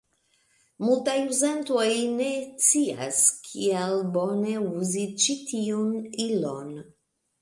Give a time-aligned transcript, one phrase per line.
[0.85, 2.29] Multaj uzantoj ne
[2.67, 5.97] scias kiel bone uzi ĉi tiun
[6.29, 6.75] ilon.